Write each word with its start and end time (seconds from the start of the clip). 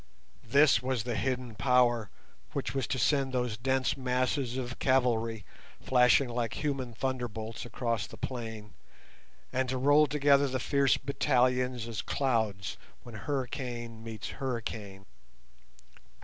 This 0.43 0.81
was 0.81 1.03
the 1.03 1.13
hidden 1.13 1.53
power 1.53 2.09
which 2.53 2.73
was 2.73 2.87
to 2.87 2.97
send 2.97 3.31
those 3.33 3.55
dense 3.55 3.95
masses 3.95 4.57
of 4.57 4.79
cavalry, 4.79 5.45
flashing 5.79 6.27
like 6.27 6.55
human 6.55 6.95
thunderbolts 6.95 7.67
across 7.67 8.07
the 8.07 8.17
plain, 8.17 8.73
and 9.53 9.69
to 9.69 9.77
roll 9.77 10.07
together 10.07 10.47
the 10.47 10.59
fierce 10.59 10.97
battalions 10.97 11.87
as 11.87 12.01
clouds 12.01 12.77
when 13.03 13.13
hurricane 13.13 14.03
meets 14.03 14.29
hurricane. 14.29 15.05